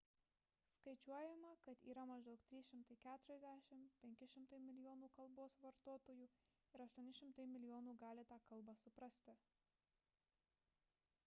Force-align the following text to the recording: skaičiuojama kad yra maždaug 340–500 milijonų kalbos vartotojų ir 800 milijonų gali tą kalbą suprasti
skaičiuojama 0.75 1.49
kad 1.65 1.83
yra 1.91 2.05
maždaug 2.11 2.39
340–500 2.53 4.61
milijonų 4.69 5.11
kalbos 5.19 5.59
vartotojų 5.67 6.27
ir 6.79 6.85
800 6.89 7.47
milijonų 7.55 7.97
gali 8.07 8.27
tą 8.33 8.41
kalbą 8.51 8.79
suprasti 8.85 9.37